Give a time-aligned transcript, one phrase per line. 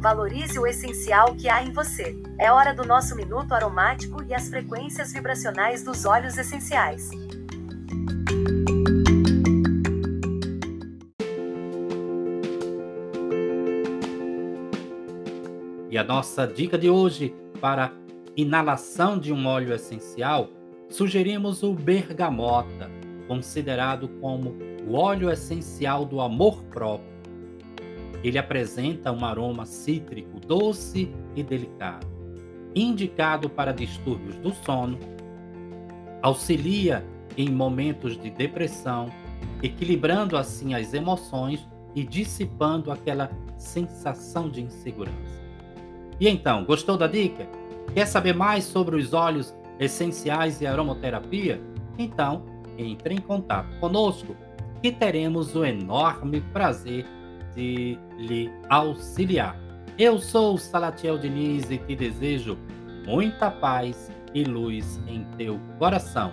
[0.00, 2.16] Valorize o essencial que há em você.
[2.38, 7.10] É hora do nosso minuto aromático e as frequências vibracionais dos óleos essenciais.
[15.90, 17.92] E a nossa dica de hoje para
[18.36, 20.48] inalação de um óleo essencial,
[20.88, 22.88] sugerimos o bergamota,
[23.26, 27.17] considerado como o óleo essencial do amor próprio
[28.22, 32.06] ele apresenta um aroma cítrico doce e delicado,
[32.74, 34.98] indicado para distúrbios do sono,
[36.22, 37.04] auxilia
[37.36, 39.08] em momentos de depressão,
[39.62, 45.38] equilibrando assim as emoções e dissipando aquela sensação de insegurança.
[46.20, 47.48] E então, gostou da dica?
[47.94, 51.60] Quer saber mais sobre os óleos essenciais e aromaterapia?
[51.96, 52.44] Então,
[52.76, 54.36] entre em contato conosco
[54.82, 57.17] e teremos o enorme prazer de
[57.56, 59.56] lhe auxiliar.
[59.98, 62.58] Eu sou Salatiel Diniz e te desejo
[63.06, 66.32] muita paz e luz em teu coração.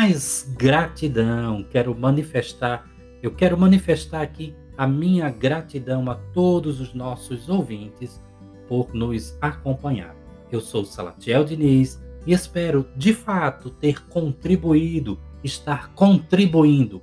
[0.00, 2.88] Mas gratidão, quero manifestar,
[3.20, 8.22] eu quero manifestar aqui a minha gratidão a todos os nossos ouvintes
[8.68, 10.14] por nos acompanhar.
[10.52, 17.02] Eu sou Salatiel Diniz e espero de fato ter contribuído, estar contribuindo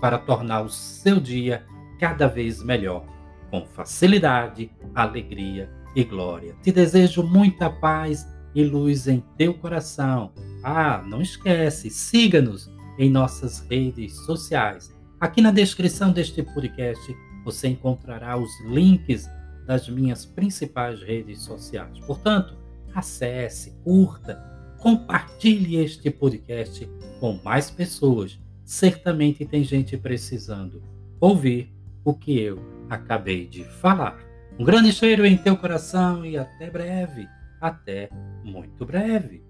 [0.00, 1.66] para tornar o seu dia
[1.98, 3.04] cada vez melhor,
[3.50, 6.54] com facilidade, alegria e glória.
[6.62, 8.24] Te desejo muita paz
[8.54, 10.30] e luz em teu coração.
[10.68, 12.68] Ah, não esquece, siga-nos
[12.98, 14.92] em nossas redes sociais.
[15.20, 19.30] Aqui na descrição deste podcast você encontrará os links
[19.64, 22.00] das minhas principais redes sociais.
[22.00, 22.58] Portanto,
[22.92, 24.42] acesse, curta,
[24.80, 26.84] compartilhe este podcast
[27.20, 28.36] com mais pessoas.
[28.64, 30.82] Certamente tem gente precisando
[31.20, 31.72] ouvir
[32.04, 32.58] o que eu
[32.90, 34.18] acabei de falar.
[34.58, 37.28] Um grande cheiro em teu coração e até breve
[37.60, 38.10] até
[38.42, 39.46] muito breve.